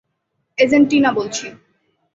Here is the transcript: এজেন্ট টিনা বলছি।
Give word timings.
এজেন্ট 0.57 0.85
টিনা 0.91 1.09
বলছি। 1.11 1.45